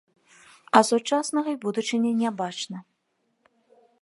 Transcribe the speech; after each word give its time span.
А 0.79 0.81
сучаснага 0.89 1.49
і 1.57 1.59
будучыні 1.67 2.11
не 2.23 2.29
бачна. 2.43 2.77